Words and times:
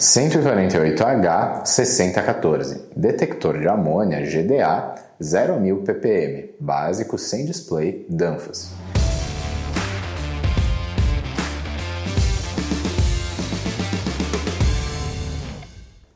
148H 0.00 1.66
6014, 1.66 2.88
detector 2.96 3.60
de 3.60 3.68
amônia 3.68 4.22
GDA 4.22 4.94
0.000 5.20 5.84
ppm, 5.84 6.54
básico 6.58 7.18
sem 7.18 7.44
display 7.44 8.06
Danfoss. 8.08 8.72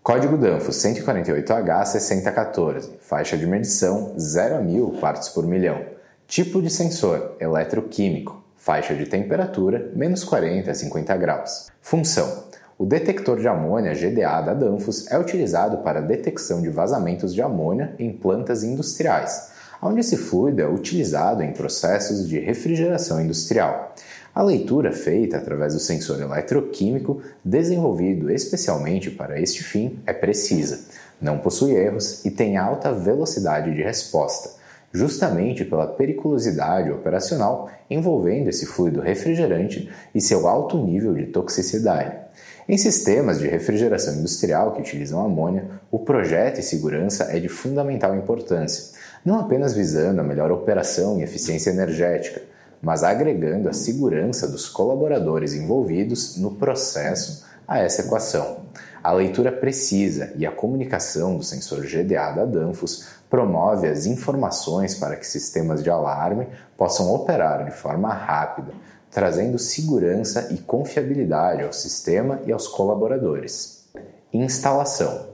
Código 0.03 0.39
Danfoss 0.39 0.79
148H 0.79 1.85
6014, 1.85 2.93
faixa 3.03 3.37
de 3.37 3.46
medição 3.46 4.14
0 4.19 4.55
a 4.55 4.61
1000 4.61 4.93
partes 4.98 5.29
por 5.29 5.46
milhão. 5.46 5.85
Tipo 6.27 6.62
de 6.62 6.71
sensor 6.71 7.37
eletroquímico, 7.39 8.43
faixa 8.57 8.95
de 8.95 9.05
temperatura 9.05 9.91
menos 9.95 10.25
40 10.25 10.71
a 10.71 10.75
50 10.75 11.16
graus. 11.19 11.66
Função: 11.82 12.45
o 12.85 12.87
detector 12.87 13.41
de 13.41 13.48
amônia 13.48 13.95
GDA 13.95 14.43
da 14.43 14.53
Danfoss 14.53 15.11
é 15.11 15.19
utilizado 15.19 15.79
para 15.79 16.00
a 16.00 16.03
detecção 16.03 16.61
de 16.61 16.68
vazamentos 16.68 17.32
de 17.32 17.40
amônia 17.40 17.95
em 17.99 18.13
plantas 18.13 18.63
industriais, 18.63 19.53
onde 19.81 20.00
esse 20.00 20.18
fluido 20.18 20.61
é 20.61 20.68
utilizado 20.68 21.43
em 21.43 21.54
processos 21.54 22.29
de 22.29 22.39
refrigeração 22.39 23.23
industrial. 23.23 23.95
A 24.35 24.43
leitura 24.43 24.93
feita 24.93 25.39
através 25.39 25.73
do 25.73 25.81
sensor 25.81 26.21
eletroquímico, 26.21 27.23
desenvolvido 27.43 28.31
especialmente 28.31 29.11
para 29.11 29.40
este 29.40 29.64
fim, 29.64 29.98
é 30.07 30.12
precisa, 30.12 30.81
não 31.18 31.39
possui 31.39 31.75
erros 31.75 32.23
e 32.23 32.31
tem 32.31 32.59
alta 32.59 32.92
velocidade 32.92 33.75
de 33.75 33.83
resposta, 33.83 34.61
justamente 34.92 35.64
pela 35.64 35.87
periculosidade 35.87 36.91
operacional 36.91 37.70
envolvendo 37.89 38.51
esse 38.51 38.67
fluido 38.67 39.01
refrigerante 39.01 39.91
e 40.14 40.20
seu 40.20 40.47
alto 40.47 40.77
nível 40.77 41.14
de 41.14 41.25
toxicidade. 41.27 42.25
Em 42.67 42.78
sistemas 42.78 43.39
de 43.39 43.47
refrigeração 43.47 44.14
industrial 44.14 44.73
que 44.73 44.81
utilizam 44.81 45.20
amônia, 45.20 45.69
o 45.91 45.98
projeto 45.98 46.61
e 46.61 46.62
segurança 46.62 47.25
é 47.25 47.39
de 47.39 47.48
fundamental 47.48 48.17
importância, 48.17 48.98
não 49.23 49.39
apenas 49.39 49.75
visando 49.75 50.23
a 50.23 50.25
melhor 50.25 50.51
operação 50.51 51.19
e 51.19 51.23
eficiência 51.23 51.69
energética, 51.69 52.41
mas 52.81 53.05
agregando 53.05 53.69
a 53.69 53.75
segurança 53.75 54.48
dos 54.48 54.67
colaboradores 54.67 55.53
envolvidos 55.53 56.39
no 56.39 56.53
processo 56.53 57.45
a 57.67 57.79
essa 57.79 58.03
equação. 58.03 58.65
A 59.03 59.12
leitura 59.12 59.53
precisa 59.53 60.33
e 60.37 60.47
a 60.47 60.51
comunicação 60.51 61.37
do 61.37 61.43
sensor 61.43 61.83
GDA 61.83 62.33
da 62.33 62.45
Danfoss 62.45 63.07
promove 63.29 63.87
as 63.87 64.07
informações 64.07 64.95
para 64.95 65.17
que 65.17 65.27
sistemas 65.27 65.83
de 65.83 65.91
alarme 65.91 66.48
possam 66.77 67.12
operar 67.12 67.65
de 67.65 67.70
forma 67.70 68.12
rápida, 68.15 68.73
trazendo 69.11 69.59
segurança 69.59 70.48
e 70.53 70.59
confiabilidade 70.59 71.62
ao 71.62 71.73
sistema 71.73 72.41
e 72.47 72.53
aos 72.53 72.67
colaboradores. 72.67 73.85
Instalação: 74.33 75.29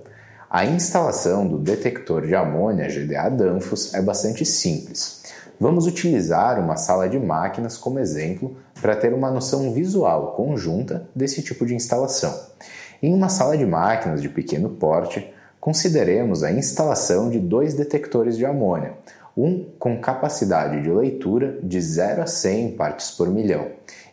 A 0.48 0.64
instalação 0.64 1.47
do 1.47 1.58
detector 1.58 2.27
de 2.27 2.34
amônia 2.34 2.89
GDA 2.89 3.31
Danfoss 3.31 3.95
é 3.95 4.03
bastante 4.03 4.45
simples. 4.45 5.23
Vamos 5.62 5.86
utilizar 5.86 6.58
uma 6.58 6.75
sala 6.75 7.06
de 7.06 7.19
máquinas 7.19 7.77
como 7.77 7.98
exemplo 7.98 8.56
para 8.80 8.97
ter 8.97 9.12
uma 9.12 9.30
noção 9.30 9.75
visual 9.75 10.33
conjunta 10.33 11.06
desse 11.14 11.42
tipo 11.42 11.67
de 11.67 11.75
instalação. 11.75 12.34
Em 13.02 13.12
uma 13.12 13.28
sala 13.28 13.58
de 13.58 13.67
máquinas 13.67 14.22
de 14.22 14.30
pequeno 14.30 14.70
porte, 14.70 15.30
consideremos 15.61 16.42
a 16.42 16.50
instalação 16.50 17.28
de 17.28 17.39
dois 17.39 17.75
detectores 17.75 18.39
de 18.39 18.47
amônia, 18.47 18.94
um 19.36 19.67
com 19.78 20.00
capacidade 20.00 20.83
de 20.83 20.91
leitura 20.91 21.58
de 21.62 21.78
0 21.78 22.22
a 22.22 22.27
100 22.27 22.72
partes 22.72 23.11
por 23.11 23.28
milhão 23.28 23.67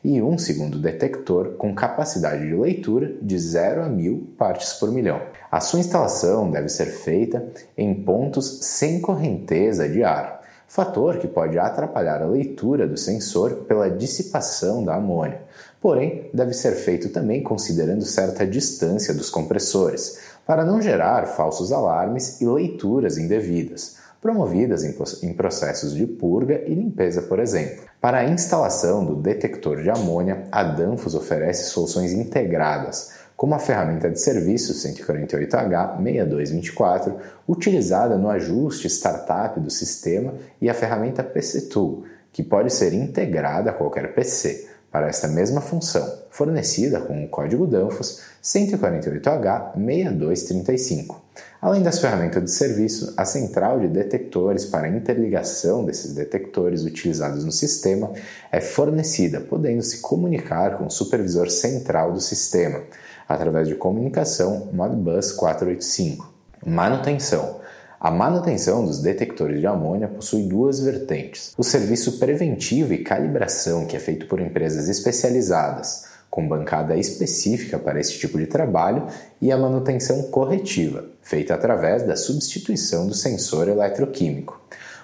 e 0.04 0.22
um 0.22 0.38
segundo 0.38 0.78
detector 0.78 1.54
com 1.58 1.74
capacidade 1.74 2.46
de 2.46 2.56
leitura 2.56 3.16
de 3.22 3.40
0 3.40 3.84
a 3.84 3.90
1000 3.90 4.34
partes 4.38 4.74
por 4.74 4.92
milhão. 4.92 5.22
A 5.50 5.62
sua 5.62 5.80
instalação 5.80 6.52
deve 6.52 6.68
ser 6.68 6.88
feita 6.88 7.48
em 7.78 7.94
pontos 7.94 8.60
sem 8.64 9.00
correnteza 9.00 9.88
de 9.88 10.04
ar, 10.04 10.38
fator 10.68 11.18
que 11.18 11.28
pode 11.28 11.58
atrapalhar 11.58 12.22
a 12.22 12.28
leitura 12.28 12.88
do 12.88 12.98
sensor 12.98 13.66
pela 13.68 13.90
dissipação 13.90 14.84
da 14.84 14.96
amônia. 14.96 15.42
Porém, 15.82 16.30
deve 16.34 16.54
ser 16.54 16.74
feito 16.74 17.10
também 17.10 17.42
considerando 17.42 18.04
certa 18.04 18.46
distância 18.46 19.14
dos 19.14 19.30
compressores, 19.30 20.20
para 20.46 20.66
não 20.66 20.82
gerar 20.82 21.26
falsos 21.28 21.72
alarmes 21.72 22.42
e 22.42 22.46
leituras 22.46 23.18
indevidas 23.18 23.98
promovidas 24.22 24.84
em 25.24 25.34
processos 25.34 25.94
de 25.94 26.06
purga 26.06 26.64
e 26.66 26.74
limpeza, 26.74 27.22
por 27.22 27.40
exemplo. 27.40 27.84
Para 28.02 28.20
a 28.20 28.30
instalação 28.30 29.06
do 29.06 29.16
detector 29.16 29.82
de 29.82 29.90
amônia, 29.90 30.48
a 30.52 30.64
Danfoss 30.64 31.16
oferece 31.16 31.70
soluções 31.70 32.12
integradas, 32.14 33.14
como 33.38 33.56
a 33.56 33.60
ferramenta 33.60 34.10
de 34.10 34.20
serviço 34.20 34.74
148H6224, 34.74 37.14
utilizada 37.48 38.18
no 38.18 38.32
ajuste 38.32 38.88
startup 38.88 39.60
do 39.60 39.70
sistema, 39.70 40.34
e 40.60 40.68
a 40.68 40.74
ferramenta 40.74 41.24
PC 41.24 41.70
Tool, 41.70 42.06
que 42.34 42.42
pode 42.42 42.74
ser 42.74 42.94
integrada 42.94 43.70
a 43.70 43.74
qualquer 43.74 44.16
PC 44.16 44.68
para 44.92 45.08
esta 45.08 45.28
mesma 45.28 45.62
função, 45.62 46.12
fornecida 46.30 47.00
com 47.00 47.24
o 47.24 47.28
código 47.28 47.68
Danfoss 47.68 48.22
148H6235. 48.44 51.16
Além 51.62 51.84
das 51.84 52.00
ferramentas 52.00 52.44
de 52.44 52.52
serviço, 52.52 53.14
a 53.18 53.26
central 53.26 53.80
de 53.80 53.88
detectores 53.88 54.66
para 54.66 54.88
interligação 54.88 55.84
desses 55.84 56.14
detectores 56.14 56.84
utilizados 56.84 57.44
no 57.44 57.52
sistema 57.52 58.12
é 58.52 58.62
fornecida, 58.62 59.42
podendo 59.42 59.82
se 59.82 60.00
comunicar 60.00 60.78
com 60.78 60.86
o 60.86 60.92
supervisor 60.92 61.50
central 61.50 62.14
do 62.14 62.22
sistema, 62.22 62.84
através 63.28 63.68
de 63.68 63.74
comunicação 63.76 64.70
Modbus 64.72 65.32
485. 65.32 66.32
Manutenção. 66.66 67.60
A 68.00 68.12
manutenção 68.12 68.86
dos 68.86 69.02
detectores 69.02 69.60
de 69.60 69.66
amônia 69.66 70.08
possui 70.08 70.44
duas 70.44 70.80
vertentes: 70.80 71.56
o 71.58 71.64
serviço 71.64 72.20
preventivo 72.20 72.94
e 72.94 73.04
calibração, 73.04 73.88
que 73.88 73.96
é 73.96 74.00
feito 74.00 74.28
por 74.28 74.40
empresas 74.40 74.88
especializadas, 74.88 76.06
com 76.30 76.48
bancada 76.48 76.96
específica 76.96 77.80
para 77.80 78.00
esse 78.00 78.20
tipo 78.20 78.38
de 78.38 78.46
trabalho, 78.46 79.08
e 79.42 79.52
a 79.52 79.58
manutenção 79.58 80.22
corretiva, 80.30 81.06
feita 81.24 81.56
através 81.56 82.04
da 82.04 82.16
substituição 82.16 83.08
do 83.08 83.16
sensor 83.16 83.68
eletroquímico. 83.68 84.62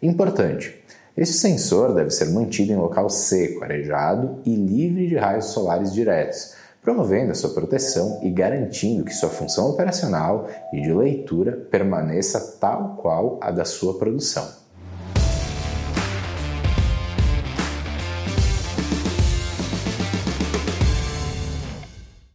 Importante: 0.00 0.72
este 1.16 1.34
sensor 1.34 1.94
deve 1.94 2.10
ser 2.10 2.26
mantido 2.26 2.72
em 2.72 2.76
local 2.76 3.10
seco, 3.10 3.64
arejado 3.64 4.38
e 4.44 4.54
livre 4.54 5.08
de 5.08 5.16
raios 5.16 5.46
solares 5.46 5.92
diretos, 5.92 6.54
promovendo 6.80 7.32
a 7.32 7.34
sua 7.34 7.50
proteção 7.50 8.20
e 8.22 8.30
garantindo 8.30 9.04
que 9.04 9.12
sua 9.12 9.30
função 9.30 9.70
operacional 9.70 10.48
e 10.72 10.80
de 10.80 10.92
leitura 10.92 11.50
permaneça 11.52 12.58
tal 12.60 12.98
qual 13.02 13.36
a 13.42 13.50
da 13.50 13.64
sua 13.64 13.98
produção. 13.98 14.65